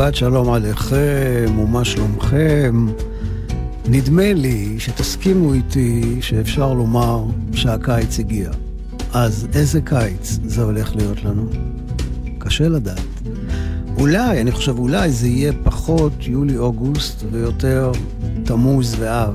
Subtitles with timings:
[0.00, 2.86] שבת שלום עליכם, ומה שלומכם?
[3.88, 7.24] נדמה לי שתסכימו איתי שאפשר לומר
[7.54, 8.50] שהקיץ הגיע.
[9.12, 11.46] אז איזה קיץ זה הולך להיות לנו?
[12.38, 13.00] קשה לדעת.
[13.98, 17.92] אולי, אני חושב, אולי זה יהיה פחות יולי-אוגוסט ויותר
[18.44, 19.34] תמוז ואב.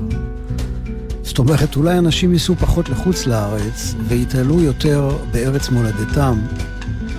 [1.22, 6.38] זאת אומרת, אולי אנשים ייסעו פחות לחוץ לארץ ויתעלו יותר בארץ מולדתם,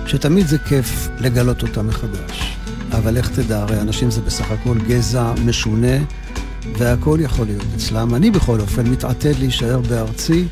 [0.06, 2.47] שתמיד זה כיף לגלות אותה מחדש.
[2.92, 5.96] אבל איך תדע, הרי אנשים זה בסך הכל גזע משונה,
[6.78, 8.14] והכל יכול להיות אצלם.
[8.14, 10.44] אני בכל אופן מתעתד להישאר בארצי,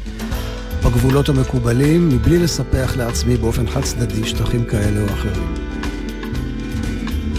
[0.85, 5.55] בגבולות המקובלים, מבלי לספח לעצמי באופן חד צדדי שטחים כאלה או אחרים.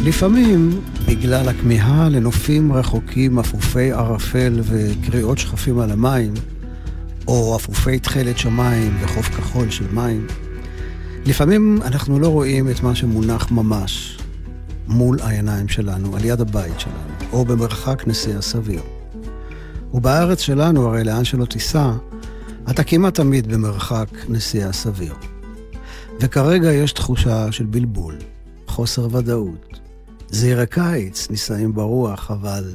[0.04, 6.34] לפעמים, בגלל הכמיהה לנופים רחוקים, אפופי ערפל וקריאות שכפים על המים,
[7.28, 10.28] או אפופי תכלת שמיים וחוף כחול של מים,
[11.26, 14.07] לפעמים אנחנו לא רואים את מה שמונח ממש
[14.88, 18.82] מול העיניים שלנו, על יד הבית שלנו, או במרחק נסיעה סביר.
[19.94, 21.92] ובארץ שלנו, הרי לאן שלא תיסע,
[22.70, 25.14] אתה כמעט תמיד במרחק נסיעה סביר.
[26.20, 28.16] וכרגע יש תחושה של בלבול,
[28.68, 29.80] חוסר ודאות.
[30.30, 32.74] זעירי קיץ נישאים ברוח, אבל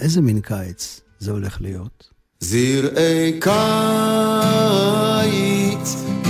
[0.00, 2.08] איזה מין קיץ זה הולך להיות?
[2.40, 3.54] זרעי קיץ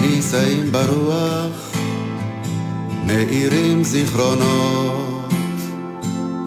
[0.00, 1.77] נישאים ברוח,
[3.06, 5.08] מאירים זיכרונות,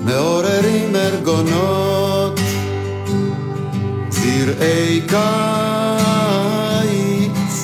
[0.06, 2.40] מעוררים ארגונות.
[4.10, 5.22] זרעי קיץ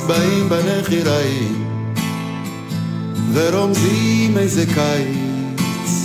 [0.08, 1.66] באים בנחיריים,
[3.34, 6.04] ורומזים איזה קיץ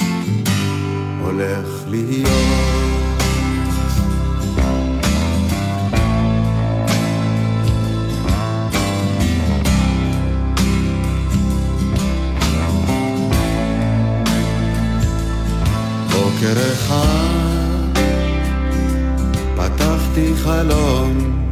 [1.23, 2.72] הולך להיות.
[16.43, 17.99] בוקר אחד
[19.57, 21.43] פתחתי חלום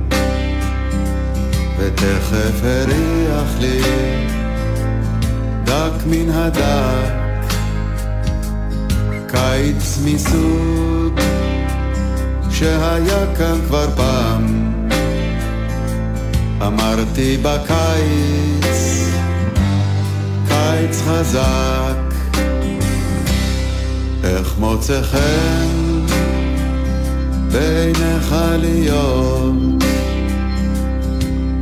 [1.79, 3.83] ותכף הריח לי
[5.65, 7.21] דק מן הדק.
[9.27, 11.21] קיץ מסוג
[12.51, 14.73] שהיה כאן כבר פעם
[16.67, 19.11] אמרתי בקיץ
[20.49, 22.00] קיץ חזק
[24.25, 26.07] איך מוצא חן
[27.53, 29.55] בעיניך להיות?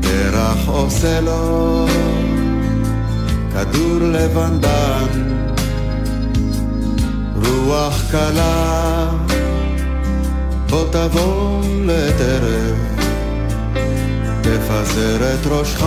[0.00, 1.86] פרח עושה לו
[3.52, 5.38] כדור לבנדן.
[7.44, 9.08] רוח קלה
[10.70, 12.78] בוא תבוא לטרף
[14.42, 15.82] תפזר את ראשך.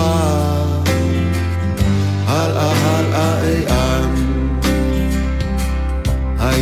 [2.27, 3.80] הלאה הלאה אי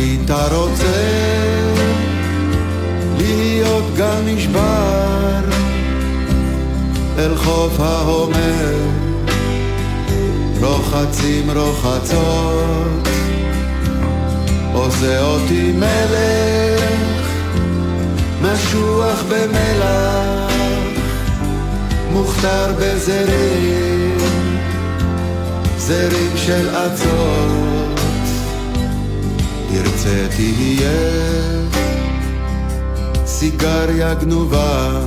[0.00, 1.02] היית רוצה
[3.16, 5.40] להיות גם נשבר
[7.18, 8.76] אל חוף ההומר.
[10.60, 13.08] רוחצים רוחצות
[14.72, 17.28] עושה אותי מלך
[18.42, 20.52] משוח במלח
[22.12, 24.18] מוכתר בזרים
[25.78, 27.99] זרים של עצות
[29.72, 30.90] תרצה תהיה.
[33.26, 35.00] סיגריה גנובה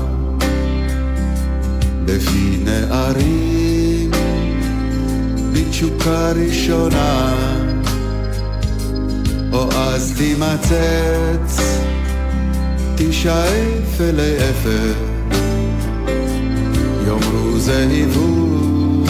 [2.06, 4.12] בפי נערים.
[5.53, 7.34] בתשוקה ראשונה
[9.53, 11.64] או אז תימצץ.
[12.96, 14.93] תשאף אלי אפר
[17.08, 19.09] יאמרו זה היבוב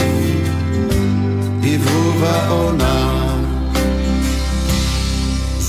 [1.62, 3.23] היבוב העונה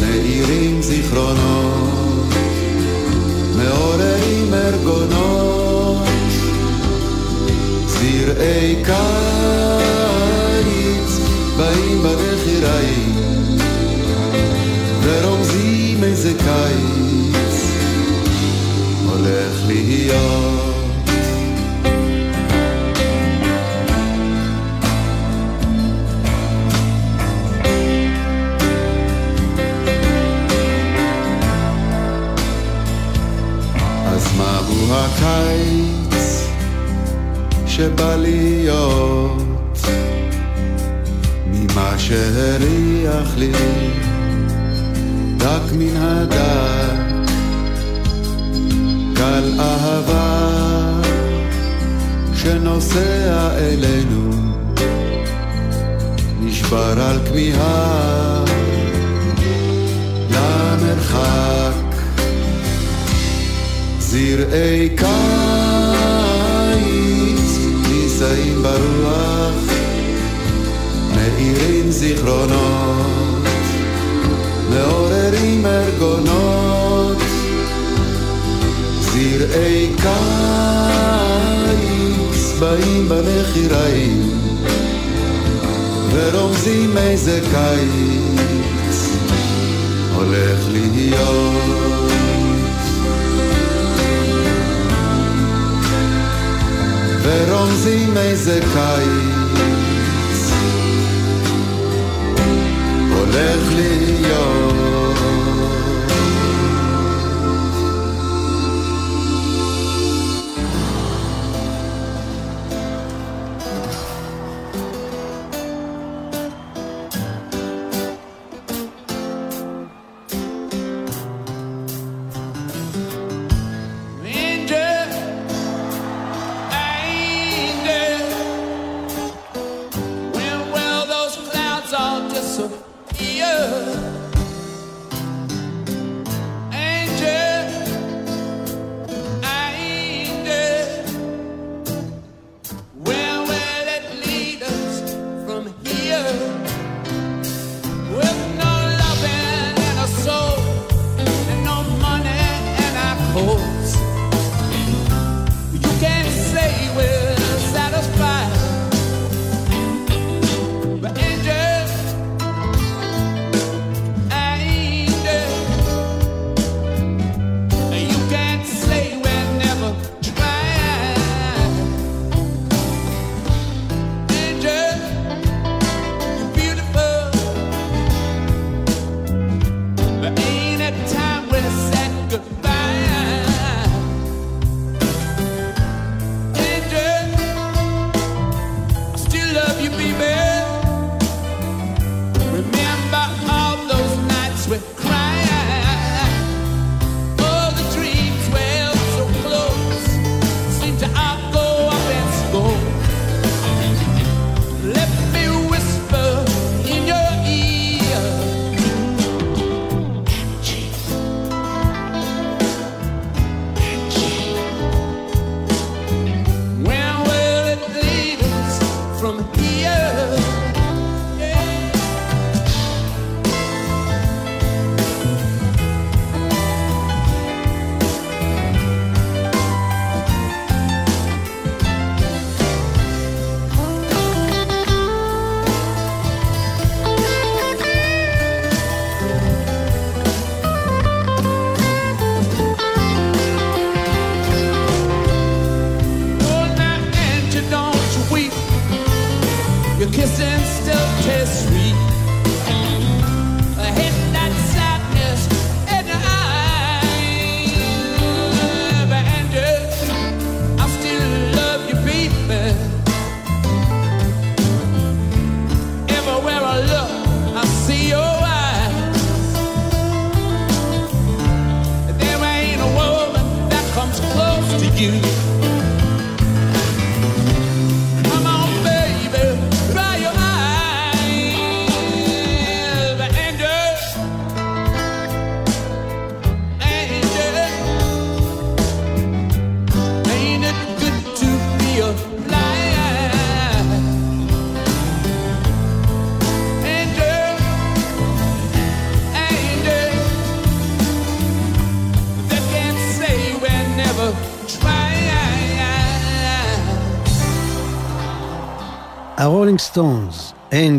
[0.00, 2.34] מאירים זיכרונות,
[3.56, 6.08] מעוררים ארגונות.
[7.86, 8.98] זרעי קיץ
[11.56, 13.14] באים בנחיריים,
[15.02, 17.56] ורומזים איזה קיץ
[19.06, 20.57] הולך להיות.
[35.08, 36.44] הקיץ
[37.66, 39.78] שבא להיות
[41.46, 43.52] ממה שהריח לי.
[45.36, 46.98] דק מן הדק
[49.16, 50.50] קל אהבה
[52.34, 54.30] שנוסע אלינו
[56.40, 58.44] נשבר על כמיהה
[60.30, 61.47] למרחב.
[64.10, 65.08] זרעי קיץ
[67.88, 69.54] נישאים ברוח
[71.14, 73.46] מאירים זיכרונות
[74.70, 77.16] מעוררים ארגונות.
[79.00, 80.08] זרעי קיץ
[82.60, 84.30] באים בנחיריים
[86.12, 89.08] ורומזים איזה קיץ
[90.14, 91.97] הולך להיות
[97.28, 100.52] ורומזים איזה קיץ.
[103.10, 104.67] הולך להיות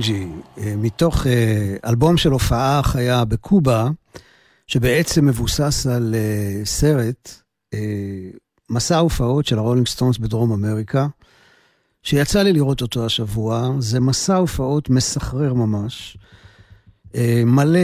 [0.01, 3.89] סטונס, אנג'י, מתוך אה, אלבום של הופעה חיה בקובה,
[4.68, 7.34] שבעצם מבוסס על אה, סרט,
[7.74, 7.79] אה,
[8.70, 11.08] מסע הופעות של הרולינג סטונס בדרום אמריקה,
[12.03, 13.72] שיצא לי לראות אותו השבוע.
[13.79, 16.18] זה מסע הופעות מסחרר ממש.
[17.46, 17.79] מלא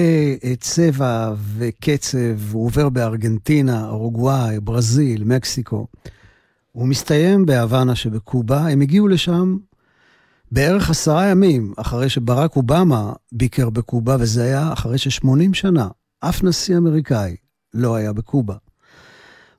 [0.59, 2.17] צבע וקצב,
[2.51, 5.87] הוא עובר בארגנטינה, אורוגוואי, ברזיל, מקסיקו.
[6.71, 8.67] הוא מסתיים בהוואנה שבקובה.
[8.67, 9.57] הם הגיעו לשם
[10.51, 15.87] בערך עשרה ימים אחרי שברק אובמה ביקר בקובה, וזה היה אחרי ש-80 שנה
[16.19, 17.35] אף נשיא אמריקאי
[17.73, 18.55] לא היה בקובה.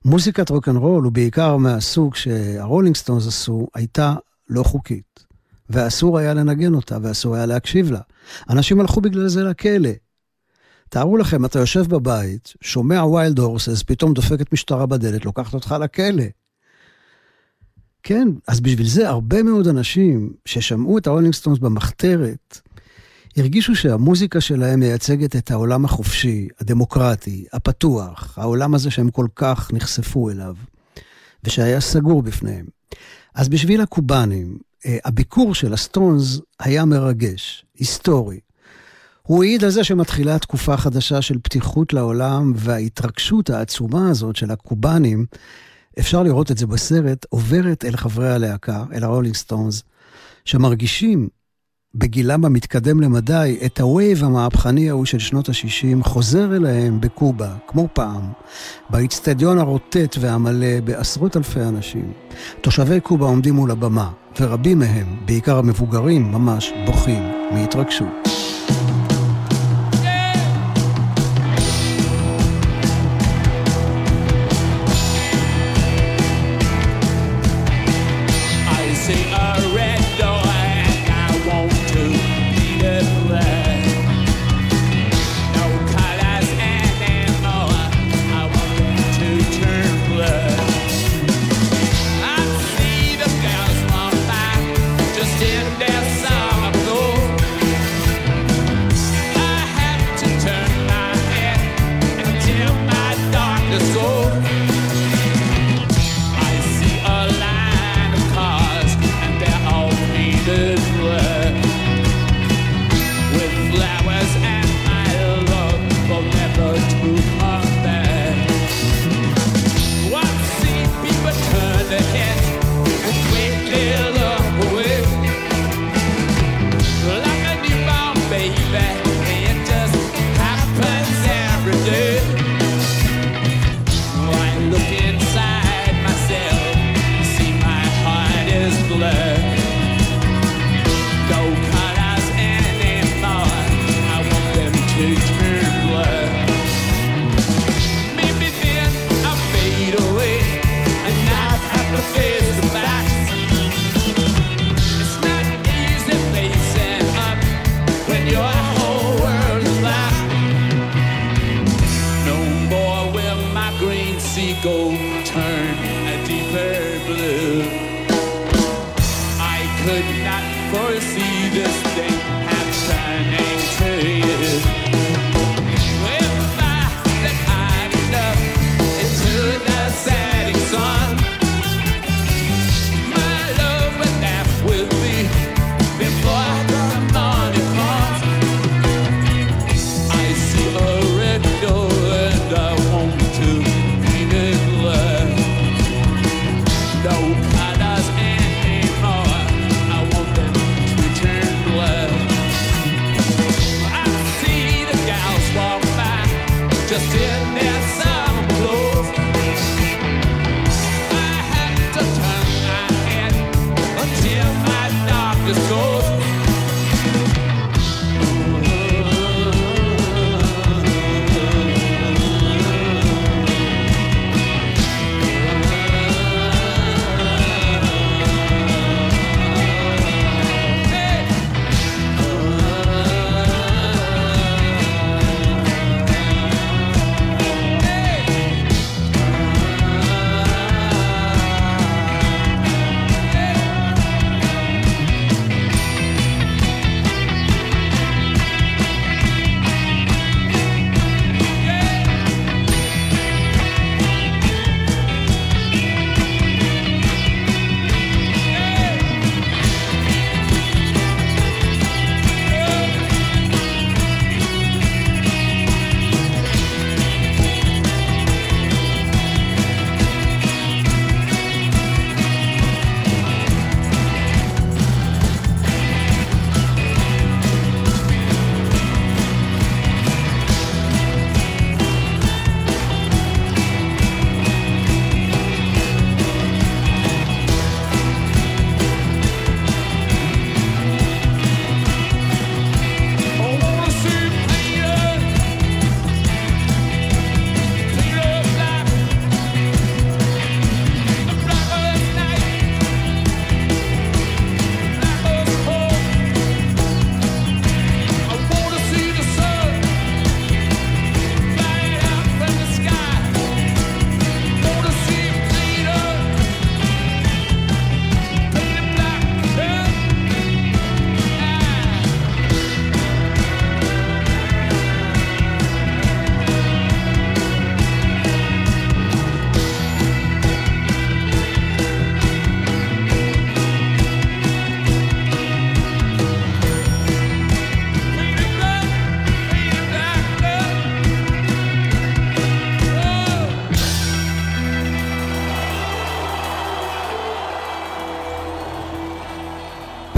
[0.05, 4.15] מוזיקת רוקנרול, ובעיקר מהסוג שהרולינג סטונס עשו, הייתה
[4.49, 5.25] לא חוקית.
[5.71, 8.01] ואסור היה לנגן אותה, ואסור היה להקשיב לה.
[8.51, 9.91] אנשים הלכו בגלל זה לכלא.
[10.89, 16.25] תארו לכם, אתה יושב בבית, שומע Wild Horses, פתאום דופקת משטרה בדלת, לוקחת אותך לכלא.
[18.09, 22.61] כן, אז בשביל זה הרבה מאוד אנשים ששמעו את הרולינג סטונס במחתרת,
[23.37, 30.31] הרגישו שהמוזיקה שלהם מייצגת את העולם החופשי, הדמוקרטי, הפתוח, העולם הזה שהם כל כך נחשפו
[30.31, 30.55] אליו,
[31.45, 32.67] ושהיה סגור בפניהם.
[33.35, 38.41] אז בשביל הקובנים, אה, הביקור של הסטונס היה מרגש, היסטורי.
[39.23, 45.27] הוא העיד על זה שמתחילה תקופה חדשה של פתיחות לעולם, וההתרגשות העצומה הזאת של הקובנים,
[45.99, 49.83] אפשר לראות את זה בסרט, עוברת אל חברי הלהקה, אל הרולינג סטונס,
[50.45, 51.29] שמרגישים
[51.95, 57.89] בגילם המתקדם למדי את ה vibe המהפכני ההוא של שנות ה-60 חוזר אליהם בקובה, כמו
[57.93, 58.33] פעם,
[58.91, 62.13] באיצטדיון הרוטט והמלא בעשרות אלפי אנשים.
[62.61, 64.11] תושבי קובה עומדים מול הבמה,
[64.41, 67.23] ורבים מהם, בעיקר המבוגרים, ממש בוכים
[67.53, 68.36] מהתרגשות.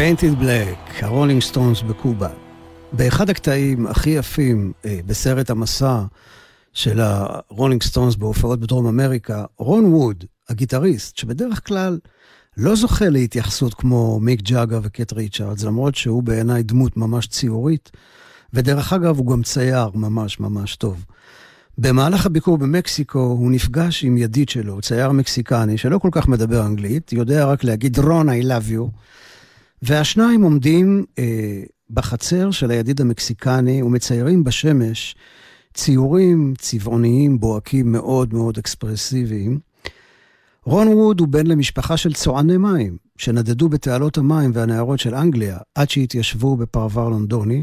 [0.09, 2.29] Paint It Black, הרולינג סטונס בקובה.
[2.93, 6.03] באחד הקטעים הכי יפים אה, בסרט המסע
[6.73, 11.99] של הרולינג סטונס בהופעות בדרום אמריקה, רון ווד, הגיטריסט, שבדרך כלל
[12.57, 17.91] לא זוכה להתייחסות כמו מיק ג'אגר וקית' ריצ'רדס, למרות שהוא בעיניי דמות ממש ציורית,
[18.53, 21.05] ודרך אגב הוא גם צייר ממש ממש טוב.
[21.79, 27.13] במהלך הביקור במקסיקו הוא נפגש עם ידיד שלו, צייר מקסיקני שלא כל כך מדבר אנגלית,
[27.13, 28.99] יודע רק להגיד רון, I love you.
[29.83, 35.17] והשניים עומדים אה, בחצר של הידיד המקסיקני ומציירים בשמש
[35.75, 39.59] ציורים צבעוניים בוהקים מאוד מאוד אקספרסיביים.
[40.65, 45.91] רון ווד הוא בן למשפחה של צועני מים, שנדדו בתעלות המים והנהרות של אנגליה עד
[45.91, 47.63] שהתיישבו בפרבר לונדוני,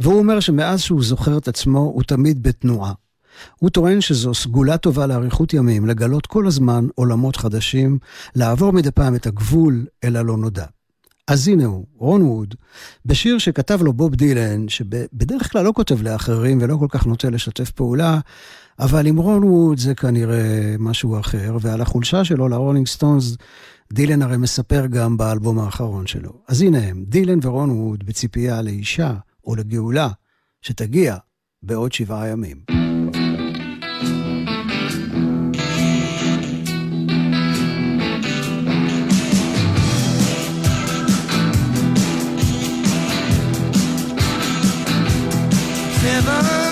[0.00, 2.92] והוא אומר שמאז שהוא זוכר את עצמו, הוא תמיד בתנועה.
[3.58, 7.98] הוא טוען שזו סגולה טובה לאריכות ימים, לגלות כל הזמן עולמות חדשים,
[8.34, 10.66] לעבור מדי פעם את הגבול אל הלא נודע.
[11.28, 12.54] אז הנה הוא, רון ווד,
[13.06, 17.70] בשיר שכתב לו בוב דילן, שבדרך כלל לא כותב לאחרים ולא כל כך נוטה לשתף
[17.70, 18.18] פעולה,
[18.78, 23.36] אבל עם רון ווד זה כנראה משהו אחר, ועל החולשה שלו לרולינג סטונס,
[23.92, 26.32] דילן הרי מספר גם באלבום האחרון שלו.
[26.48, 30.08] אז הנה הם, דילן ורון ווד בציפייה לאישה או לגאולה
[30.60, 31.16] שתגיע
[31.62, 32.81] בעוד שבעה ימים.
[46.20, 46.71] never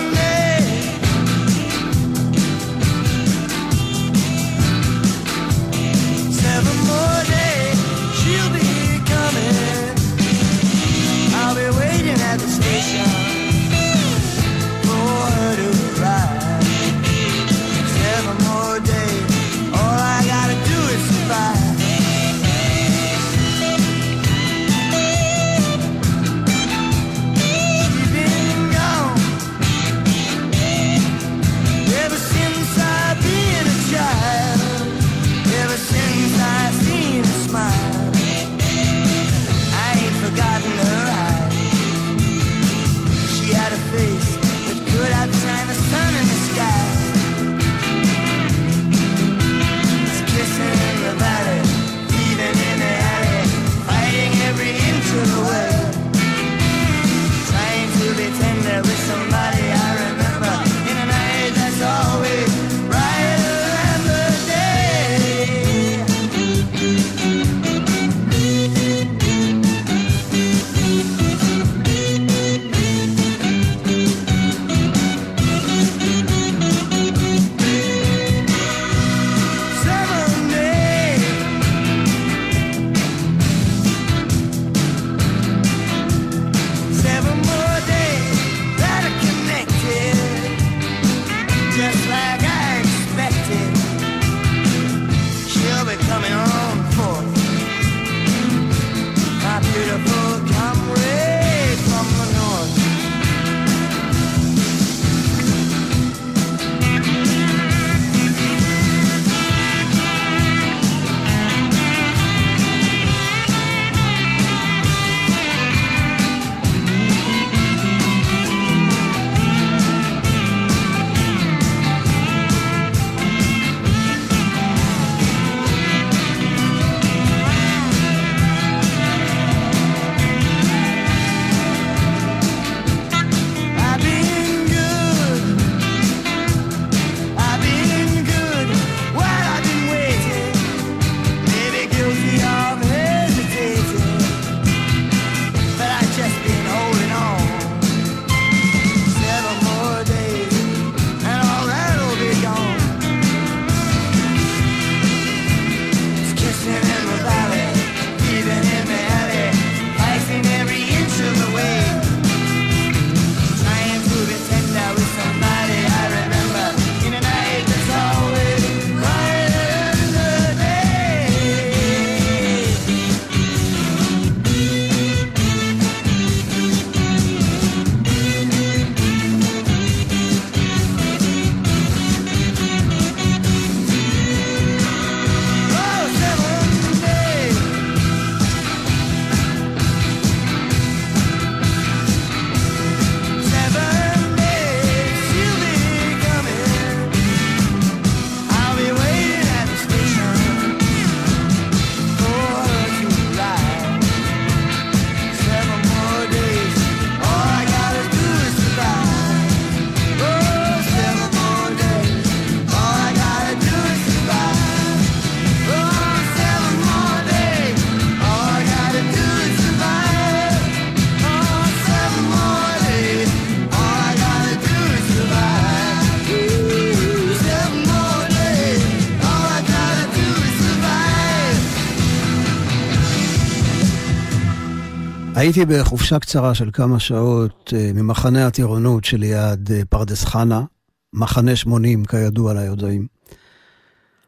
[235.41, 240.65] הייתי בחופשה קצרה של כמה שעות אה, ממחנה הטירונות שליד אה, פרדס חנה,
[241.13, 243.07] מחנה 80 כידוע ליודעים.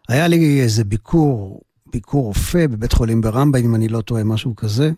[0.08, 1.60] היה לי איזה ביקור,
[1.92, 4.90] ביקור רופא בבית חולים ברמב"ם, אם אני לא טועה, משהו כזה.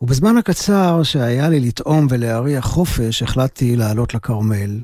[0.00, 4.80] ובזמן הקצר שהיה לי לטעום ולהריח חופש, החלטתי לעלות לכרמל.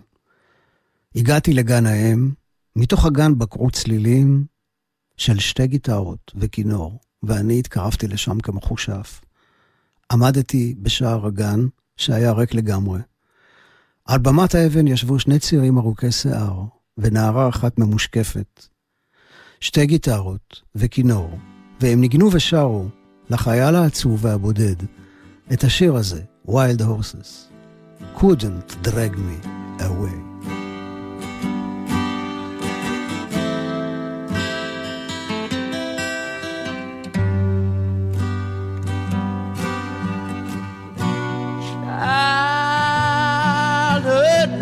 [1.17, 2.31] הגעתי לגן האם,
[2.77, 4.45] מתוך הגן בקרו צלילים
[5.17, 9.21] של שתי גיטרות וכינור, ואני התקרבתי לשם כמחושף.
[10.13, 13.01] עמדתי בשער הגן, שהיה ריק לגמרי.
[14.05, 16.65] על במת האבן ישבו שני צעירים ארוכי שיער,
[16.99, 18.67] ונערה אחת ממושקפת.
[19.61, 21.39] שתי גיטרות וכינור,
[21.81, 22.87] והם ניגנו ושרו
[23.31, 24.77] לחייל העצוב והבודד
[25.53, 27.53] את השיר הזה, Wild Horses.
[28.17, 29.39] couldn't drag me
[29.79, 30.32] away.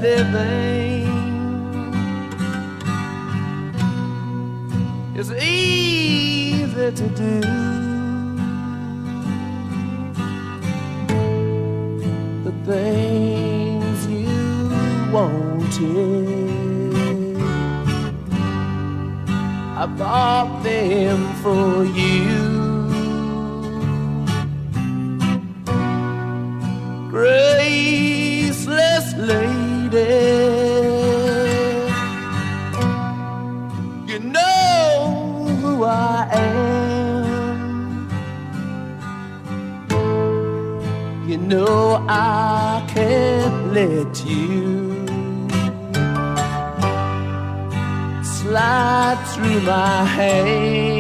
[0.01, 1.07] Living
[5.15, 7.41] is easy to do.
[12.45, 14.71] The things you
[15.13, 15.77] wanted,
[19.77, 22.61] I bought them for you.
[27.11, 27.60] Graceless
[41.51, 45.05] Know I can't let you
[48.23, 51.00] slide through my hands.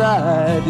[0.00, 0.64] Decided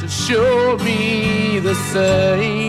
[0.00, 2.59] to show me the same.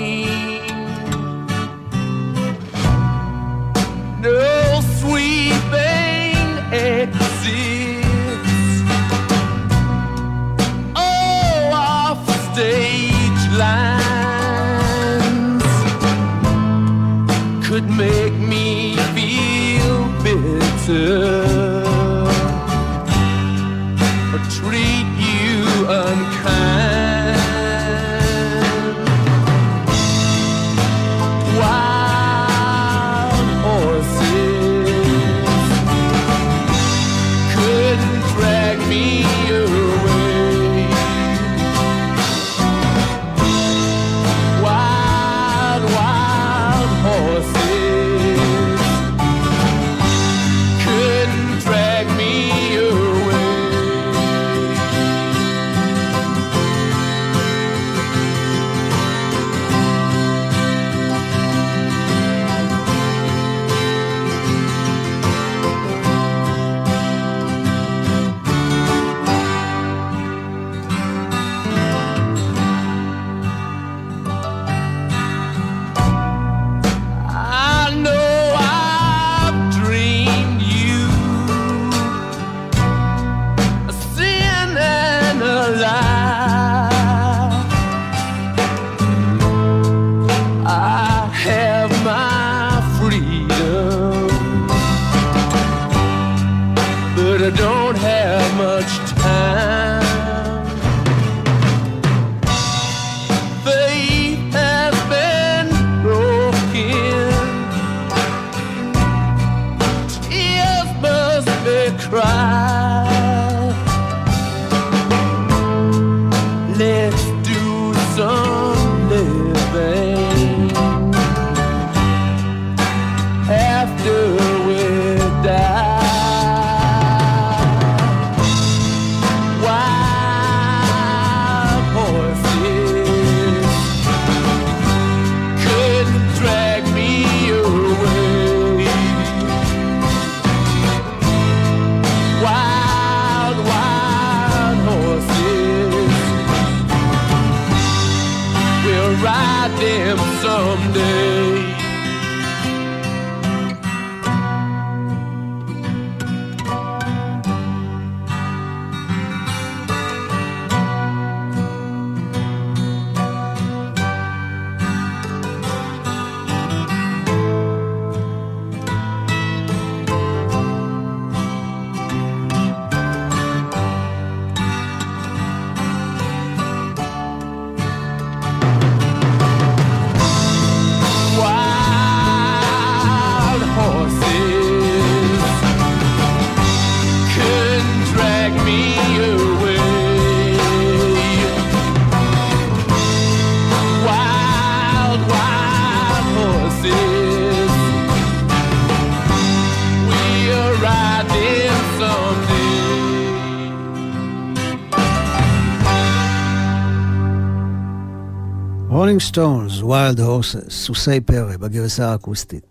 [209.12, 212.66] רולינג סטונס, Wild Horses, סוסי פרא, בגרסה האקוסטית.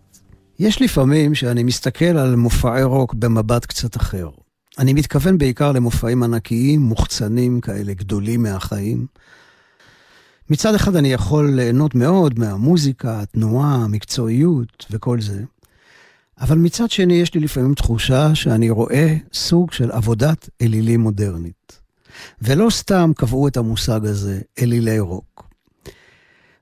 [0.59, 4.29] יש לפעמים שאני מסתכל על מופעי רוק במבט קצת אחר.
[4.79, 9.05] אני מתכוון בעיקר למופעים ענקיים, מוחצנים כאלה, גדולים מהחיים.
[10.49, 15.43] מצד אחד אני יכול ליהנות מאוד מהמוזיקה, התנועה, המקצועיות וכל זה,
[16.39, 21.79] אבל מצד שני יש לי לפעמים תחושה שאני רואה סוג של עבודת אלילים מודרנית.
[22.41, 25.50] ולא סתם קבעו את המושג הזה, אלילי רוק.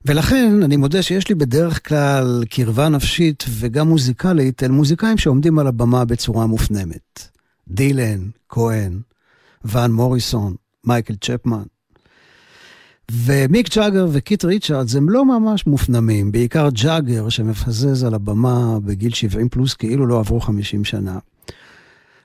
[0.04, 5.66] ולכן אני מודה שיש לי בדרך כלל קרבה נפשית וגם מוזיקלית אל מוזיקאים שעומדים על
[5.66, 7.28] הבמה בצורה מופנמת.
[7.68, 9.00] דילן, כהן,
[9.64, 11.62] ואן מוריסון, מייקל צ'פמן.
[13.12, 19.48] ומיק ג'אגר וקיט ריצ'רדס הם לא ממש מופנמים, בעיקר ג'אגר שמפזז על הבמה בגיל 70
[19.48, 21.18] פלוס כאילו לא עברו 50 שנה.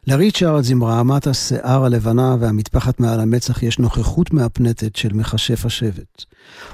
[0.07, 6.25] לריצ'רדס עם רעמת השיער הלבנה והמטפחת מעל המצח יש נוכחות מהפנטת של מכשף השבט.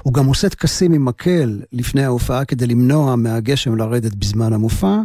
[0.02, 5.00] הוא גם עושה טקסים עם מקל לפני ההופעה כדי למנוע מהגשם לרדת בזמן המופע,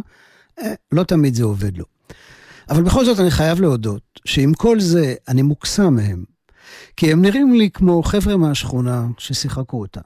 [0.58, 1.84] אה, לא תמיד זה עובד לו.
[2.70, 6.24] אבל בכל זאת אני חייב להודות שעם כל זה אני מוקסם מהם.
[6.96, 10.00] כי הם נראים לי כמו חבר'ה מהשכונה ששיחקו אותה.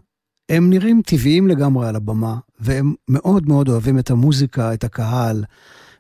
[0.49, 5.45] הם נראים טבעיים לגמרי על הבמה, והם מאוד מאוד אוהבים את המוזיקה, את הקהל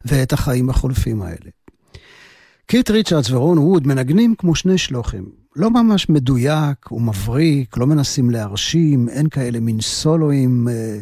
[0.04, 1.50] ואת החיים החולפים האלה.
[2.66, 5.42] קיט ריצ'רדס ורון ווד מנגנים כמו שני שלוכים.
[5.56, 10.98] לא ממש מדויק ומבריק, לא מנסים להרשים, אין כאלה מין סולואים אה,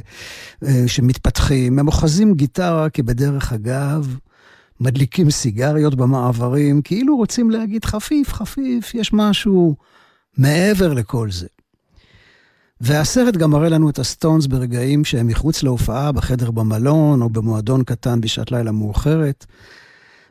[0.69, 1.79] אה, שמתפתחים.
[1.79, 4.17] הם אוחזים גיטרה כבדרך אגב,
[4.81, 9.77] מדליקים סיגריות במעברים, כאילו רוצים להגיד חפיף, חפיף, יש משהו
[10.39, 11.47] מעבר לכל זה.
[12.81, 18.21] והסרט גם מראה לנו את הסטונס ברגעים שהם מחוץ להופעה, בחדר במלון או במועדון קטן
[18.21, 19.47] בשעת לילה מאוחרת.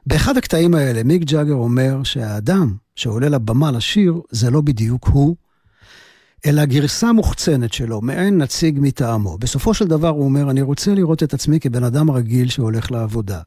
[0.06, 5.36] באחד הקטעים האלה מיק ג'אגר אומר שהאדם שעולה לבמה לשיר זה לא בדיוק הוא,
[6.46, 9.38] אלא גרסה מוחצנת שלו, מעין נציג מטעמו.
[9.38, 13.42] בסופו של דבר הוא אומר, אני רוצה לראות את עצמי כבן אדם רגיל שהולך לעבודה.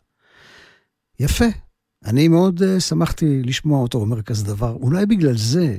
[1.20, 1.44] יפה.
[2.04, 4.76] אני מאוד uh, שמחתי לשמוע אותו אומר כזה דבר.
[4.80, 5.78] אולי בגלל זה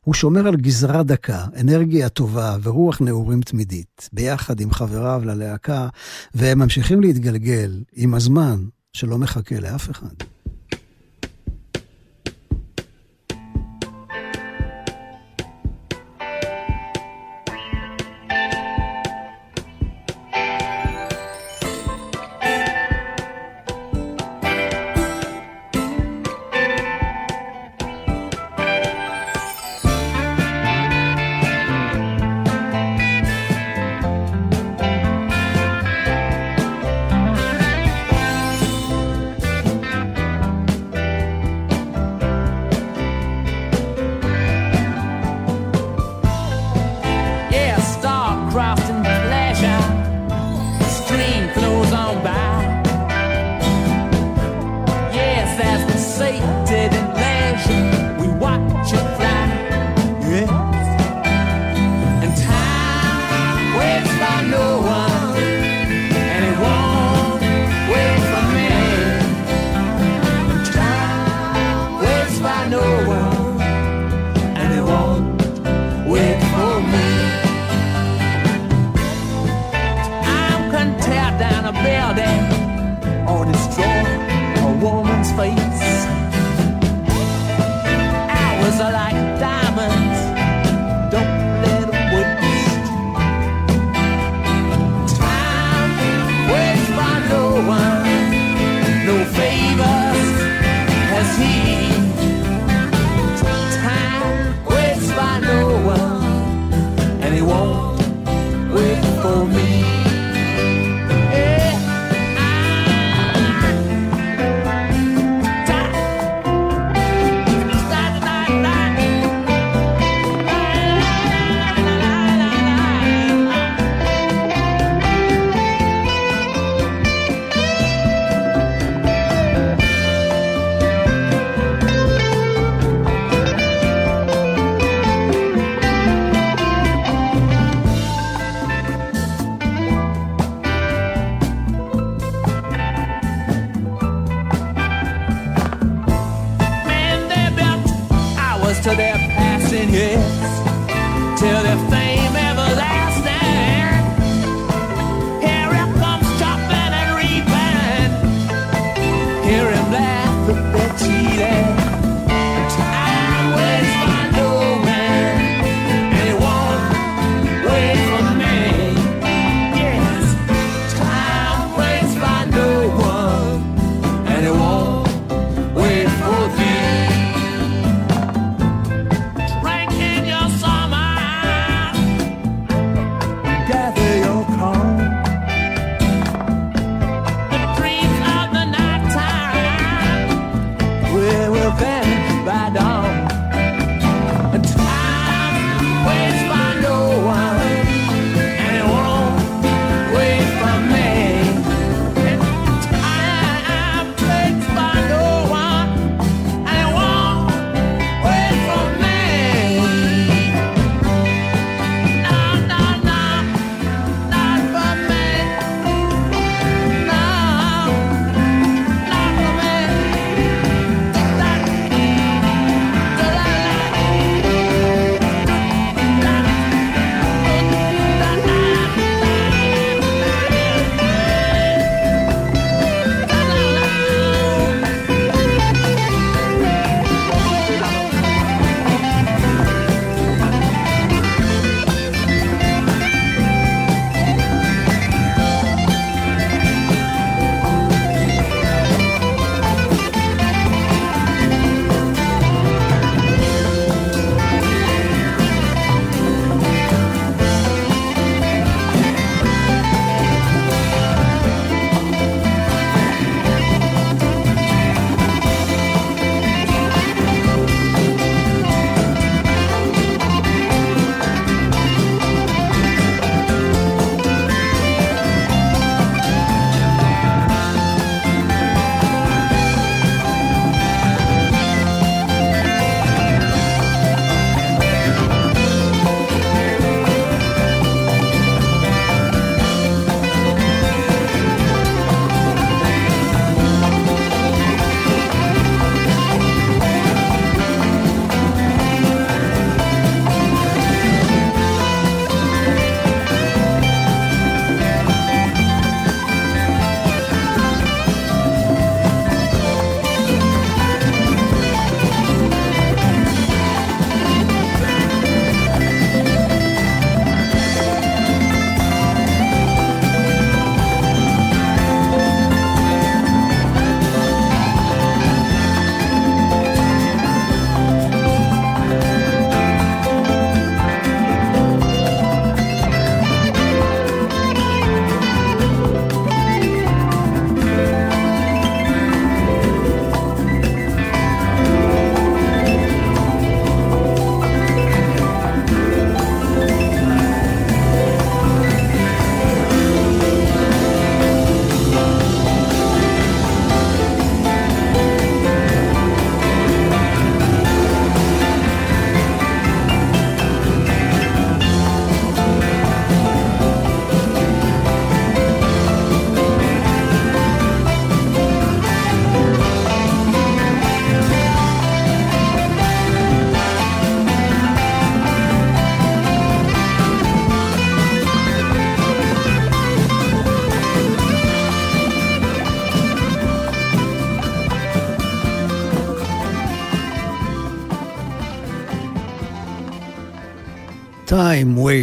[0.00, 5.88] הוא שומר על גזרה דקה, אנרגיה טובה ורוח נעורים תמידית, ביחד עם חבריו ללהקה,
[6.34, 8.64] והם ממשיכים להתגלגל עם הזמן
[8.96, 10.35] שלא מחכה לאף אחד.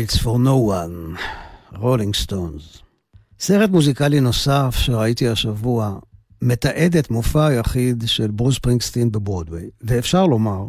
[0.03, 1.21] Waits for no one,
[1.75, 2.77] רולינג סטונס.
[3.39, 5.99] סרט מוזיקלי נוסף שראיתי השבוע
[6.41, 10.65] מתעד את מופע היחיד של ברוס ספרינגסטין בברודוויי, ואפשר לומר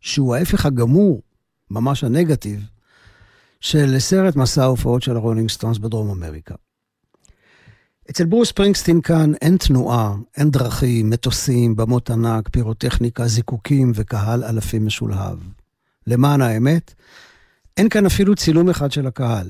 [0.00, 1.22] שהוא ההפך הגמור,
[1.70, 2.60] ממש הנגטיב,
[3.60, 6.54] של סרט מסע ההופעות של הרולינג סטונס בדרום אמריקה.
[8.10, 14.86] אצל ברוס ספרינגסטין כאן אין תנועה, אין דרכים, מטוסים, במות ענק, פירוטכניקה, זיקוקים וקהל אלפים
[14.86, 15.38] משולהב.
[16.06, 16.94] למען האמת,
[17.76, 19.48] אין כאן אפילו צילום אחד של הקהל.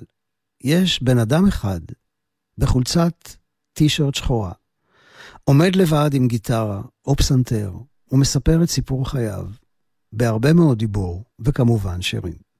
[0.64, 1.80] יש בן אדם אחד
[2.58, 3.28] בחולצת
[3.72, 4.52] טישרט שחורה,
[5.44, 7.72] עומד לבד עם גיטרה או פסנתר
[8.12, 9.46] ומספר את סיפור חייו,
[10.12, 12.52] בהרבה מאוד דיבור וכמובן שירים.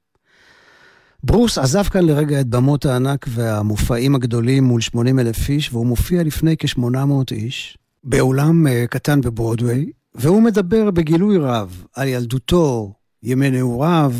[1.23, 6.23] ברוס עזב כאן לרגע את במות הענק והמופעים הגדולים מול 80 אלף איש, והוא מופיע
[6.23, 12.93] לפני כ-800 איש, באולם uh, קטן בברודוויי, והוא מדבר בגילוי רב על ילדותו,
[13.23, 14.13] ימי נעוריו,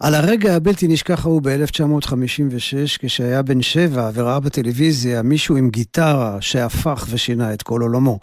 [0.00, 7.06] על הרגע הבלתי נשכח ההוא ב-1956, כשהיה בן שבע וראה בטלוויזיה מישהו עם גיטרה שהפך
[7.10, 8.18] ושינה את כל עולמו.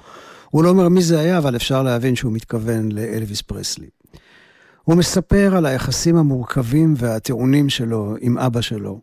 [0.50, 3.88] הוא לא אומר מי זה היה, אבל אפשר להבין שהוא מתכוון לאלוויס פרסלי.
[4.84, 9.00] הוא מספר על היחסים המורכבים והטעונים שלו עם אבא שלו.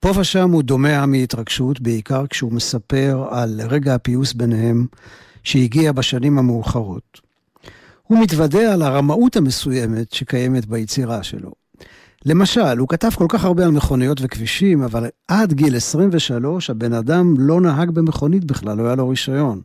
[0.00, 4.86] פה ושם הוא דומע מהתרגשות, בעיקר כשהוא מספר על רגע הפיוס ביניהם,
[5.42, 7.20] שהגיע בשנים המאוחרות.
[8.02, 11.65] הוא מתוודה על הרמאות המסוימת שקיימת ביצירה שלו.
[12.26, 17.34] למשל, הוא כתב כל כך הרבה על מכוניות וכבישים, אבל עד גיל 23 הבן אדם
[17.38, 19.60] לא נהג במכונית בכלל, לא היה לו רישיון.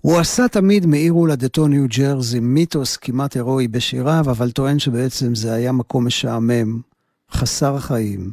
[0.00, 5.52] הוא עשה תמיד מעיר הולדתו ניו ג'רזי מיתוס כמעט הירואי בשיריו, אבל טוען שבעצם זה
[5.52, 6.80] היה מקום משעמם,
[7.32, 8.30] חסר חיים,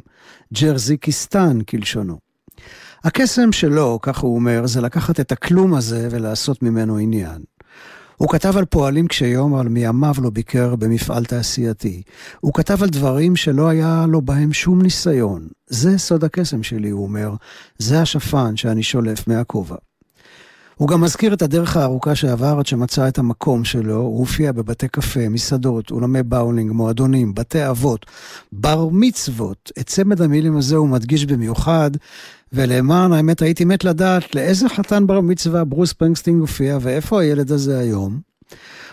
[0.54, 2.18] ג'רזיקיסטן כלשונו.
[3.04, 7.42] הקסם שלו, כך הוא אומר, זה לקחת את הכלום הזה ולעשות ממנו עניין.
[8.18, 12.02] הוא כתב על פועלים קשי יום, אבל מימיו לא ביקר במפעל תעשייתי.
[12.40, 15.48] הוא כתב על דברים שלא היה לו בהם שום ניסיון.
[15.66, 17.34] זה סוד הקסם שלי, הוא אומר.
[17.78, 19.76] זה השפן שאני שולף מהכובע.
[20.78, 24.88] הוא גם מזכיר את הדרך הארוכה שעבר עד שמצא את המקום שלו, הוא הופיע בבתי
[24.88, 28.06] קפה, מסעדות, אולמי באולינג, מועדונים, בתי אבות,
[28.52, 29.72] בר מצוות.
[29.78, 31.90] את צמד המילים הזה הוא מדגיש במיוחד,
[32.52, 37.78] ולמען האמת הייתי מת לדעת לאיזה חתן בר מצווה ברוס ספרינגסטין הופיע ואיפה הילד הזה
[37.78, 38.20] היום.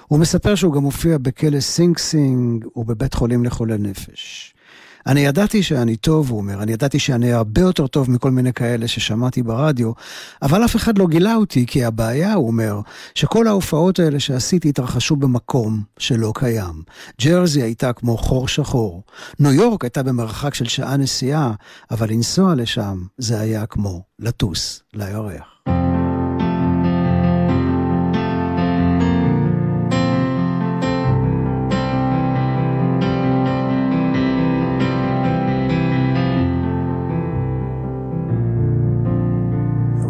[0.07, 4.54] הוא מספר שהוא גם הופיע בכלא סינג סינג ובבית חולים לחולי נפש.
[5.07, 8.87] אני ידעתי שאני טוב, הוא אומר, אני ידעתי שאני הרבה יותר טוב מכל מיני כאלה
[8.87, 9.91] ששמעתי ברדיו,
[10.41, 12.79] אבל אף אחד לא גילה אותי, כי הבעיה, הוא אומר,
[13.15, 16.83] שכל ההופעות האלה שעשיתי התרחשו במקום שלא קיים.
[17.21, 19.03] ג'רזי הייתה כמו חור שחור.
[19.39, 21.53] ניו יורק הייתה במרחק של שעה נסיעה,
[21.91, 25.54] אבל לנסוע לשם זה היה כמו לטוס לירח.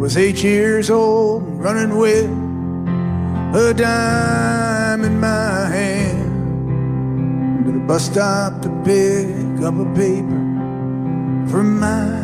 [0.05, 2.29] Was eight years old, running with
[3.55, 9.25] a dime in my hand to the bus stop to pick
[9.63, 10.43] up a paper
[11.49, 12.23] from my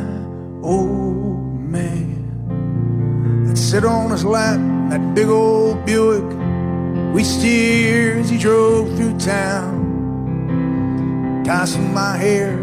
[0.62, 3.48] old man.
[3.50, 4.60] I'd sit on his lap,
[4.92, 6.38] that big old Buick.
[7.16, 9.82] We steer as he drove through town,
[11.44, 12.60] tossing my hair.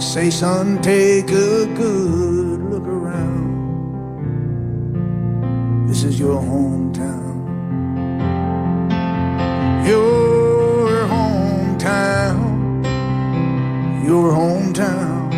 [0.00, 3.35] Say, son, take a good look around.
[5.86, 7.46] This is your hometown.
[9.86, 12.44] Your hometown.
[14.04, 15.32] Your hometown.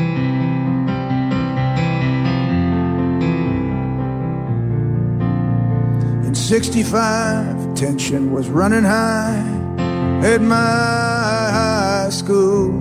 [6.25, 9.45] In 65, tension was running high
[10.25, 12.73] at my high school.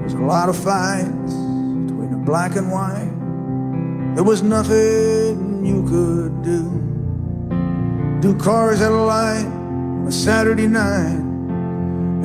[0.00, 3.12] There's a lot of fights between the black and white.
[4.16, 6.62] There was nothing you could do.
[8.20, 11.18] Two cars at a light on a Saturday night.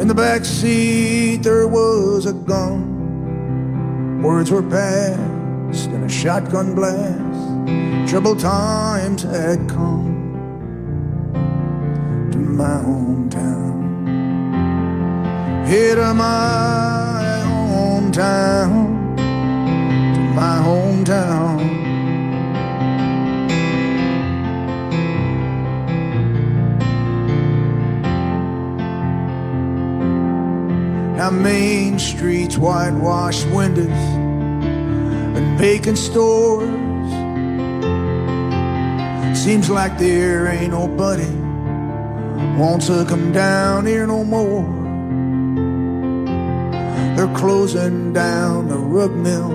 [0.02, 4.22] In the back seat there was a gun.
[4.22, 8.10] Words were passed in a shotgun blast.
[8.10, 10.18] Troubled times had come
[12.32, 13.78] to my hometown.
[15.68, 21.76] Here to my hometown, to my hometown.
[31.18, 36.70] Now Main Street's whitewashed windows and vacant stores.
[39.36, 41.26] Seems like there ain't nobody
[42.55, 44.61] wants to come down here no more.
[47.15, 49.53] They're closing down the rug mill,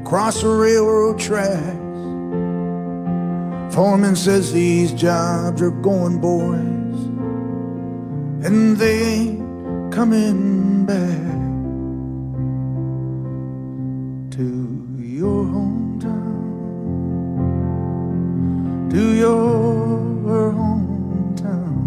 [0.00, 1.76] across the railroad tracks.
[3.74, 6.56] Foreman says these jobs are going, boys,
[8.46, 9.39] and they ain't
[10.00, 11.28] coming back
[14.34, 14.46] to
[14.96, 16.40] your hometown,
[18.90, 21.84] to your hometown,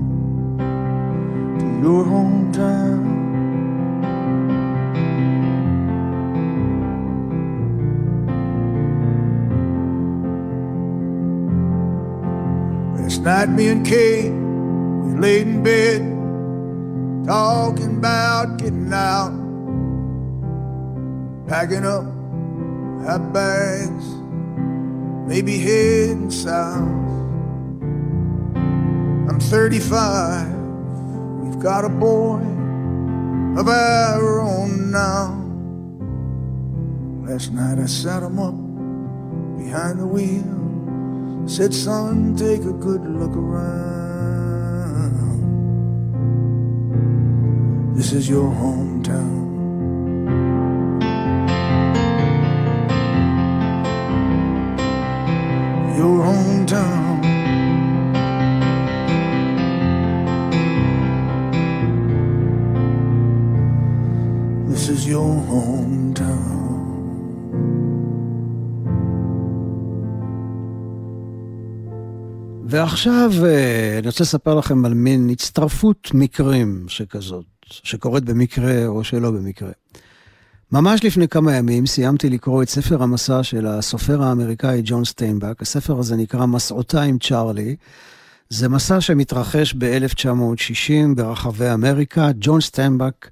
[1.57, 3.01] to your hometown.
[12.99, 16.12] Last night, me and Kate, we laid in bed
[17.26, 19.32] talking about getting out,
[21.47, 22.03] packing up
[23.07, 24.05] our bags,
[25.28, 26.82] maybe heading south.
[29.30, 30.51] I'm 35,
[31.43, 32.41] we've got a boy
[33.57, 35.39] of our own now.
[37.26, 38.55] Last night I sat him up
[39.57, 41.47] behind the wheel.
[41.47, 44.03] Said, son, take a good look around.
[47.96, 49.44] This is your hometown.
[56.00, 57.22] Your hometown.
[64.70, 66.54] This is your hometown.
[72.66, 77.53] ועכשיו אה, אני רוצה לספר לכם על מין הצטרפות מקרים שכזאת,
[77.84, 79.71] שקורית במקרה או שלא במקרה.
[80.71, 85.61] ממש לפני כמה ימים סיימתי לקרוא את ספר המסע של הסופר האמריקאי ג'ון סטיינבק.
[85.61, 87.76] הספר הזה נקרא מסעותיים צ'ארלי.
[88.49, 92.30] זה מסע שמתרחש ב-1960 ברחבי אמריקה.
[92.39, 93.30] ג'ון סטיינבק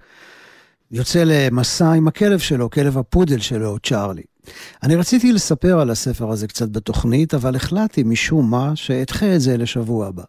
[0.92, 4.24] יוצא למסע עם הכלב שלו, כלב הפודל שלו, צ'ארלי.
[4.84, 9.58] אני רציתי לספר על הספר הזה קצת בתוכנית, אבל החלטתי משום מה שאדחה את זה
[9.58, 10.24] לשבוע הבא.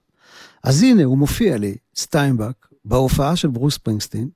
[0.65, 4.29] אז הנה, הוא מופיע לי, סטיינבק, בהופעה של ברוס פרינגסטין.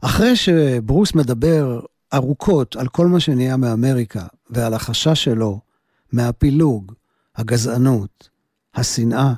[0.00, 1.80] אחרי שברוס מדבר
[2.14, 5.60] ארוכות על כל מה שנהיה מאמריקה ועל החשש שלו
[6.12, 6.92] מהפילוג,
[7.36, 8.28] הגזענות,
[8.74, 9.32] השנאה,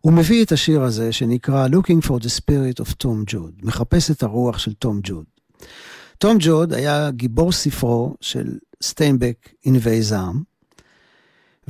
[0.00, 4.22] הוא מביא את השיר הזה שנקרא Looking for the Spirit of Tom Jude, מחפש את
[4.22, 5.24] הרוח של תום ג'וד.
[6.18, 10.42] תום ג'וד היה גיבור ספרו של סטיינבק ענבי זעם,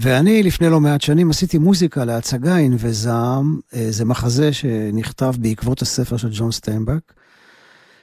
[0.02, 5.82] ואני לפני לא מעט שנים עשיתי מוזיקה להצגה ענבי זעם, אה, זה מחזה שנכתב בעקבות
[5.82, 7.12] הספר של ג'ון סטיינבק.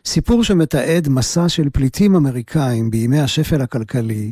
[0.05, 4.31] סיפור שמתעד מסע של פליטים אמריקאים בימי השפל הכלכלי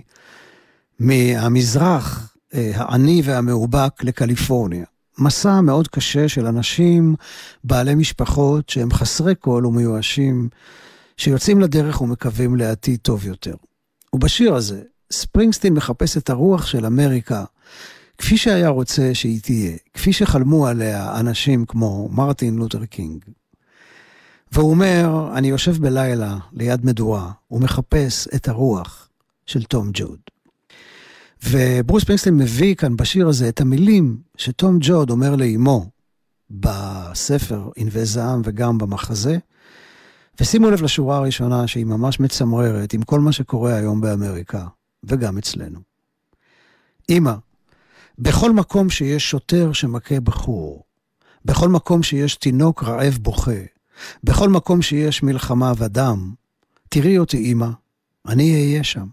[1.00, 4.86] מהמזרח אה, העני והמאובק לקליפורניה.
[5.18, 7.16] מסע מאוד קשה של אנשים
[7.64, 10.50] בעלי משפחות שהם חסרי כל ומיואשים,
[11.18, 13.56] שיוצאים לדרך ומקווים לעתיד טוב יותר.
[14.14, 17.44] ובשיר הזה, ספרינגסטין מחפש את הרוח של אמריקה,
[18.18, 23.26] כפי שהיה רוצה שהיא תהיה, כפי שחלמו עליה אנשים כמו מרטין לותר קינג.
[24.52, 29.10] והוא אומר, אני יושב בלילה ליד מדורה ומחפש את הרוח
[29.46, 30.20] של תום ג'וד.
[31.44, 35.90] וברוס ספרינגסטין מביא כאן בשיר הזה את המילים שתום ג'וד אומר לאימו
[36.50, 39.38] בספר ענבי זעם וגם במחזה.
[40.40, 44.68] ושימו לב לשורה הראשונה שהיא ממש מצמררת עם כל מה שקורה היום באמריקה,
[45.04, 45.80] וגם אצלנו.
[47.10, 47.34] אמא,
[48.20, 50.84] בכל מקום שיש שוטר שמכה בחור,
[51.46, 53.62] בכל מקום שיש תינוק רעב בוכה,
[54.24, 56.34] בכל מקום שיש מלחמה ודם,
[56.90, 57.70] תראי אותי אמא,
[58.28, 59.06] אני אהיה שם.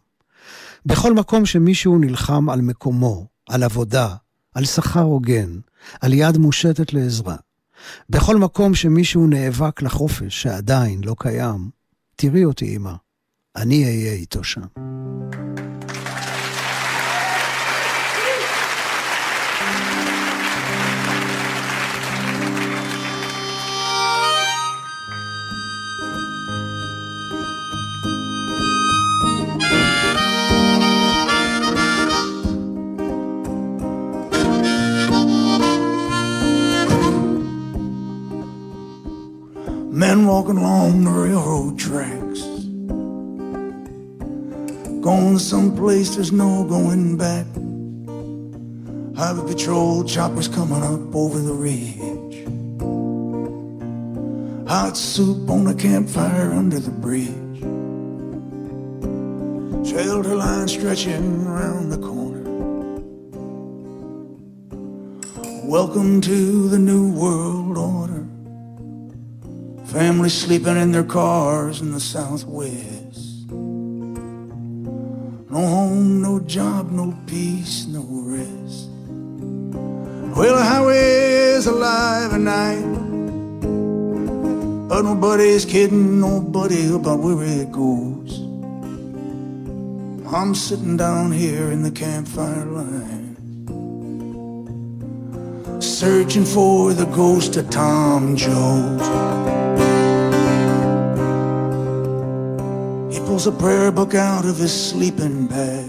[0.86, 4.14] בכל מקום שמישהו נלחם על מקומו, על עבודה,
[4.54, 5.58] על שכר הוגן,
[6.00, 7.36] על יד מושטת לעזרה.
[8.10, 11.70] בכל מקום שמישהו נאבק לחופש שעדיין לא קיים,
[12.16, 12.92] תראי אותי, אמא,
[13.56, 14.62] אני אהיה איתו שם.
[40.02, 42.40] Men walking along the railroad tracks.
[45.00, 47.46] Going someplace there's no going back.
[49.16, 52.48] Highway patrol choppers coming up over the ridge.
[54.68, 57.60] Hot soup on a campfire under the bridge.
[59.88, 62.42] Shelter line stretching around the corner.
[65.64, 68.21] Welcome to the new world order.
[69.92, 73.46] Families sleeping in their cars in the southwest.
[75.50, 78.88] No home, no job, no peace, no rest.
[80.34, 82.86] Well, the highway's alive at night.
[84.88, 88.38] But nobody's kidding nobody about where it goes.
[90.32, 93.36] I'm sitting down here in the campfire line,
[95.82, 99.02] searching for the ghost of Tom Jones.
[103.32, 105.88] Pulls a prayer book out of his sleeping bag.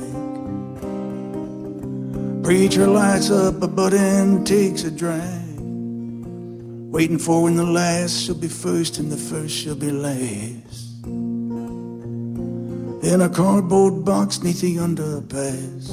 [2.41, 5.59] Preacher lights up a butt and takes a drag.
[6.89, 11.03] Waiting for when the last shall be first and the first shall be last.
[13.03, 15.91] In a cardboard box neath the underpass.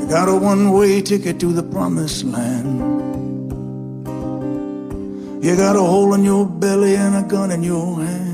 [0.00, 2.80] I got a one way ticket to the promised land.
[5.44, 8.31] You got a hole in your belly and a gun in your hand.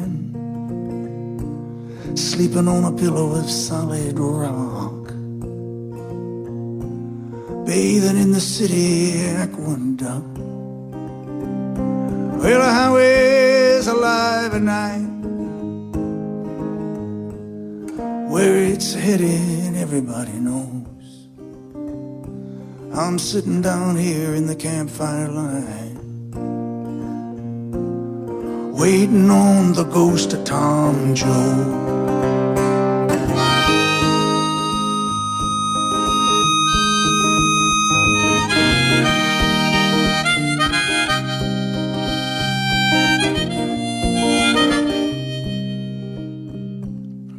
[2.18, 5.06] Sleeping on a pillow of solid rock.
[7.64, 10.38] Bathing in the city aqueduct.
[12.42, 15.08] Well, the highway's alive at night.
[18.28, 21.28] Where it's headed, everybody knows.
[22.98, 25.98] I'm sitting down here in the campfire light,
[28.76, 31.88] waiting on the ghost of Tom Joe.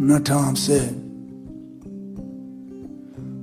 [0.10, 0.96] Now Tom said,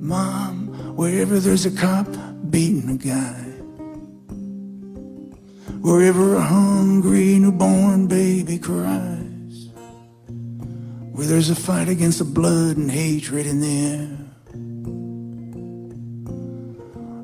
[0.03, 2.09] Mom, wherever there's a cop
[2.51, 3.45] beating a guy,
[5.81, 9.69] Wherever a hungry newborn baby cries,
[11.13, 14.09] where there's a fight against the blood and hatred in the air.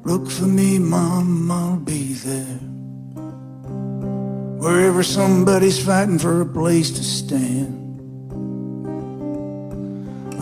[0.05, 2.61] Look for me, Mom, I'll be there.
[4.63, 7.82] Wherever somebody's fighting for a place to stand,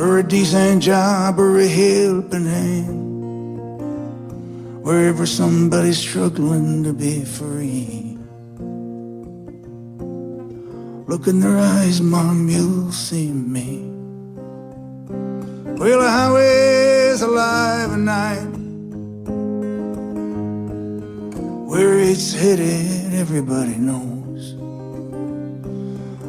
[0.01, 3.11] or a decent job, or a helping hand.
[4.83, 8.17] Wherever somebody's struggling to be free.
[11.07, 13.91] Look in their eyes, Mom, you'll see me.
[15.77, 18.53] Well, the highway's alive at night.
[21.69, 24.55] Where it's headed, everybody knows.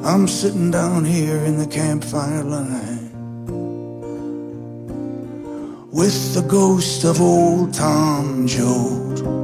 [0.06, 3.01] I'm sitting down here in the campfire line
[5.92, 9.41] with the ghost of old Tom Joad.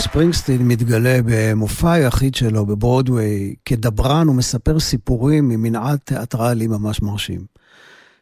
[0.00, 7.44] ספרינגסטין מתגלה במופע היחיד שלו בברודוויי כדברן ומספר סיפורים ממנעד תיאטרלי ממש מרשים.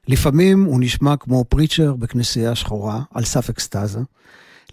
[0.09, 4.01] לפעמים הוא נשמע כמו פריצ'ר בכנסייה שחורה, על סף אקסטזה.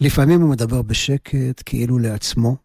[0.01, 2.55] לפעמים הוא מדבר בשקט, כאילו לעצמו.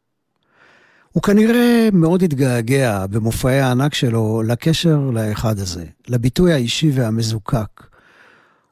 [1.13, 7.90] הוא כנראה מאוד התגעגע במופעי הענק שלו לקשר לאחד הזה, לביטוי האישי והמזוקק.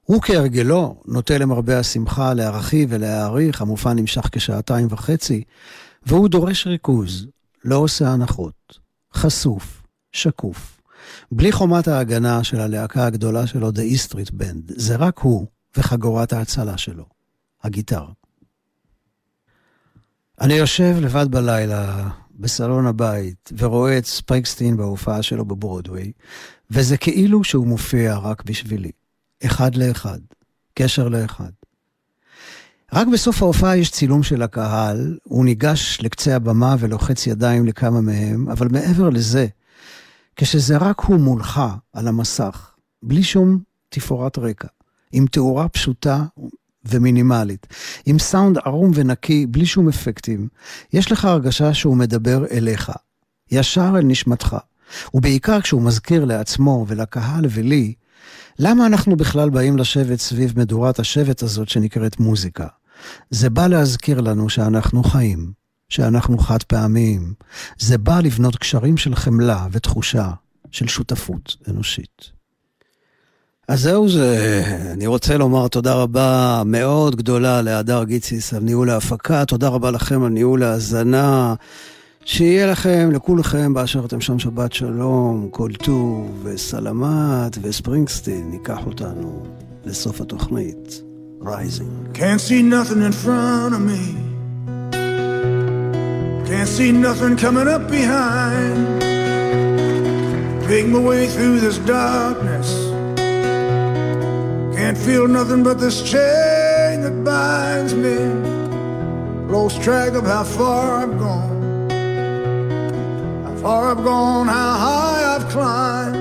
[0.09, 5.45] הוא כהרגלו נוטה למרבה השמחה להרחיב ולהעריך, המופע נמשך כשעתיים וחצי,
[6.07, 7.27] והוא דורש ריכוז,
[7.65, 8.79] לא עושה הנחות,
[9.15, 9.83] חשוף,
[10.13, 10.81] שקוף,
[11.33, 15.47] בלי חומת ההגנה של הלהקה הגדולה שלו, The E Street Band, זה רק הוא
[15.77, 17.05] וחגורת ההצלה שלו,
[17.63, 18.05] הגיטר.
[20.41, 26.13] אני יושב לבד בלילה בסלון הבית ורואה את ספריקסטין בהופעה שלו בברודוויי,
[26.71, 28.98] וזה כאילו שהוא מופיע רק בשבילי.
[29.45, 30.19] אחד לאחד,
[30.75, 31.51] קשר לאחד.
[32.93, 38.49] רק בסוף ההופעה יש צילום של הקהל, הוא ניגש לקצה הבמה ולוחץ ידיים לכמה מהם,
[38.49, 39.47] אבל מעבר לזה,
[40.37, 41.61] כשזה רק הוא מולך
[41.93, 42.71] על המסך,
[43.03, 43.59] בלי שום
[43.89, 44.69] תפאורת רקע,
[45.13, 46.25] עם תאורה פשוטה
[46.85, 47.67] ומינימלית,
[48.07, 50.49] עם סאונד ערום ונקי, בלי שום אפקטים,
[50.93, 52.93] יש לך הרגשה שהוא מדבר אליך,
[53.51, 54.57] ישר אל נשמתך,
[55.15, 57.95] ובעיקר כשהוא מזכיר לעצמו ולקהל ולי,
[58.59, 62.67] למה אנחנו בכלל באים לשבת סביב מדורת השבט הזאת שנקראת מוזיקה?
[63.31, 65.53] זה בא להזכיר לנו שאנחנו חיים,
[65.89, 67.35] שאנחנו חד פעמיים.
[67.79, 70.31] זה בא לבנות קשרים של חמלה ותחושה
[70.71, 72.31] של שותפות אנושית.
[73.69, 79.45] אז זהו זה, אני רוצה לומר תודה רבה מאוד גדולה להדר גיציס על ניהול ההפקה,
[79.45, 81.55] תודה רבה לכם על ניהול ההאזנה.
[82.31, 89.43] שיהיה לכם, לכולכם, באשר אתם שם שבת שלום, כל טוב וסלמת וספרינגסטין, ייקח אותנו
[89.85, 91.03] לסוף התוכנית.
[91.41, 92.15] Rising.
[92.15, 94.03] Can't see nothing in front of me.
[96.51, 98.79] Can't see nothing coming up behind.
[100.69, 102.69] Make my way through this darkness.
[104.79, 108.19] Can't feel nothing but this chain that binds me.
[109.55, 111.58] Lost track of how far I've gone.
[113.69, 116.17] Far I've gone, how high I've climbed.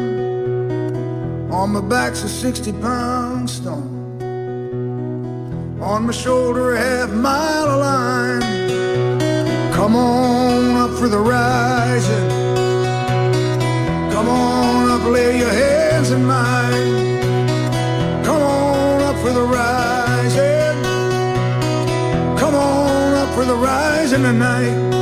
[1.50, 3.94] On my back's a 60 pound stone.
[5.82, 8.42] On my shoulder, a half mile of line.
[9.72, 12.30] Come on up for the rising.
[14.14, 16.98] Come on up, lay your hands in mine.
[18.26, 20.78] Come on up for the rising.
[22.42, 24.97] Come on up for the rising tonight.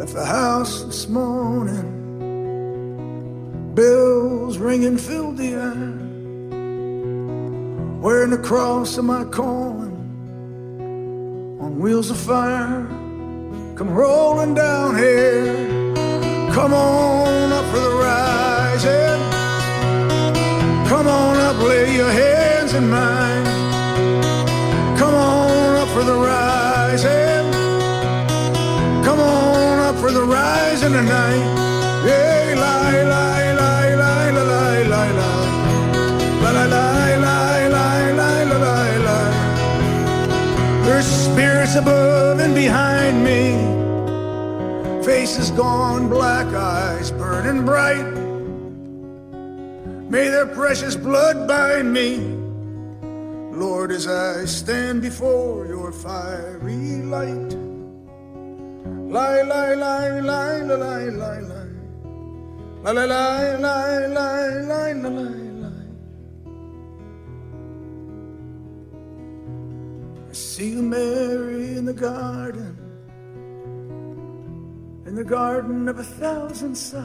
[0.00, 1.84] Left the house this morning.
[3.74, 5.74] Bells ringing filled the air.
[8.00, 9.92] Wearing the cross of my calling
[11.60, 12.86] on wheels of fire.
[13.76, 15.44] Come rolling down here.
[16.54, 19.20] Come on up for the rising.
[20.88, 23.44] Come on up, lay your hands in mine.
[24.96, 27.29] Come on up for the rising.
[30.10, 32.04] Come on up for the night.
[32.04, 35.46] Yeah, lie, lie, lie, lie, lie, lie, lie, lie.
[36.42, 37.14] La la la
[37.68, 37.92] la
[38.42, 39.20] la la.
[40.84, 43.54] There's spirits above and behind me.
[45.04, 48.12] Faces gone, black eyes burning bright.
[50.10, 52.18] May their precious blood bind me.
[53.56, 57.69] Lord, as I stand before your fiery light.
[59.10, 61.66] Lie, lie, lie, lie, lie, lie, lie, lie.
[62.84, 65.72] La la la la la la la la la.
[70.28, 72.76] I see Mary, in the garden,
[75.06, 77.00] in the garden of a thousand sighs.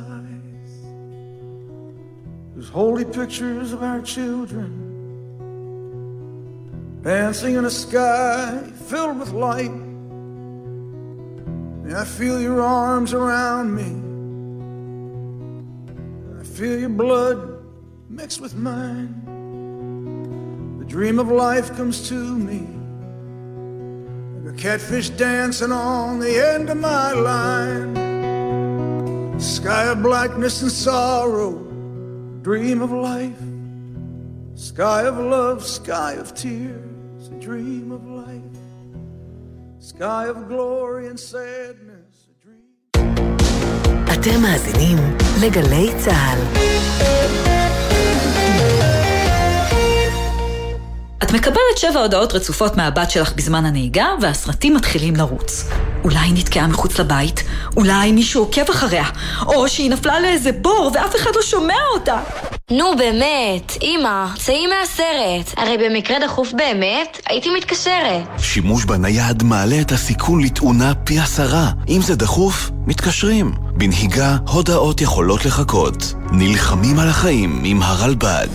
[2.54, 4.84] There's holy pictures of our children
[7.02, 9.85] dancing in a sky filled with light.
[11.86, 14.02] And I feel your arms around me.
[16.40, 17.64] I feel your blood
[18.10, 19.22] mixed with mine.
[20.80, 22.66] The dream of life comes to me.
[24.42, 27.94] Like a catfish dancing on the end of my line.
[29.40, 31.52] Sky of blackness and sorrow.
[32.42, 33.38] Dream of life.
[34.56, 37.30] Sky of love, sky of tears.
[37.40, 38.65] Dream of life.
[39.94, 42.16] Sky of glory and sadness.
[42.32, 43.04] A dream.
[44.14, 44.98] אתם מאזינים
[45.42, 46.40] לגלי צה"ל.
[51.24, 55.70] את מקבלת שבע הודעות רצופות מהבת שלך בזמן הנהיגה, והסרטים מתחילים לרוץ.
[56.06, 57.44] אולי היא נתקעה מחוץ לבית,
[57.78, 59.06] אולי מישהו עוקב אחריה,
[59.46, 62.18] או שהיא נפלה לאיזה בור ואף אחד לא שומע אותה.
[62.72, 65.54] נו באמת, אמא, צאי מהסרט.
[65.58, 68.24] הרי במקרה דחוף באמת, הייתי מתקשרת.
[68.38, 71.70] שימוש בנייד מעלה את הסיכון לתאונה פי עשרה.
[71.90, 73.54] אם זה דחוף, מתקשרים.
[73.78, 76.14] בנהיגה, הודעות יכולות לחכות.
[76.32, 78.48] נלחמים על החיים עם הרלב"ד.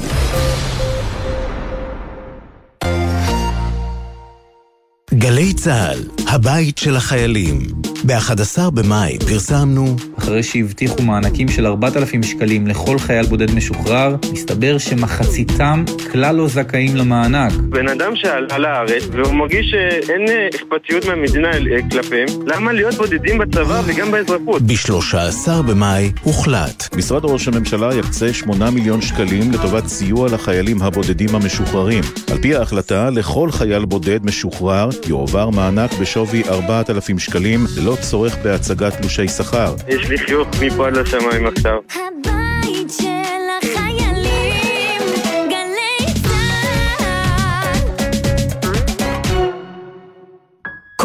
[5.20, 5.98] גלי צה"ל,
[6.28, 7.60] הבית של החיילים.
[8.06, 15.84] ב-11 במאי פרסמנו אחרי שהבטיחו מענקים של 4,000 שקלים לכל חייל בודד משוחרר, מסתבר שמחציתם
[16.12, 17.52] כלל לא זכאים למענק.
[17.52, 21.50] בן אדם שעלה לארץ והוא מרגיש שאין אכפתיות מהמדינה
[21.90, 24.62] כלפיהם, למה להיות בודדים בצבא וגם באזרחות?
[24.62, 26.96] ב-13 במאי הוחלט.
[26.96, 32.04] משרד ראש הממשלה יקצה 8 מיליון שקלים לטובת סיוע לחיילים הבודדים המשוחררים.
[32.32, 38.96] על פי ההחלטה, לכל חייל בודד משוחרר יועבר מענק בשווי 4,000 שקלים ללא צורך בהצגת
[39.00, 39.74] תלושי שכר.
[39.88, 41.78] יש לי חיוך מפה עד לשמיים עכשיו.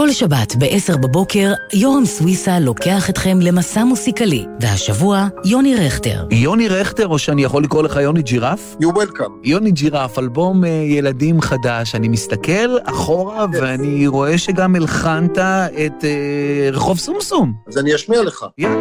[0.05, 6.27] כל שבת ב-10 בבוקר, יורם סוויסה לוקח אתכם למסע מוסיקלי, והשבוע, יוני רכטר.
[6.31, 8.75] יוני רכטר, או שאני יכול לקרוא לך יוני ג'ירף?
[8.81, 9.31] You welcome.
[9.43, 11.95] יוני ג'ירף, אלבום uh, ילדים חדש.
[11.95, 13.57] אני מסתכל אחורה yes.
[13.61, 17.53] ואני רואה שגם הלחנת את uh, רחוב סומסום.
[17.67, 18.45] אז אני אשמיע לך.
[18.57, 18.75] יאללה.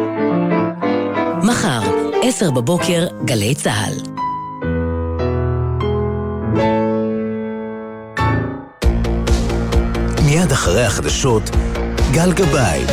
[1.43, 1.81] מחר,
[2.23, 4.14] 10 בבוקר, גלי צה"ל.
[10.55, 11.49] אחרי החדשות,
[12.11, 12.85] גל גבאי.